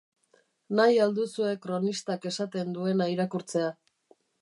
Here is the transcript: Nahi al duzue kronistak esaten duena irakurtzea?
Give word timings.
Nahi 0.79 0.97
al 1.03 1.13
duzue 1.19 1.53
kronistak 1.67 2.27
esaten 2.33 2.75
duena 2.79 3.13
irakurtzea? 3.15 3.73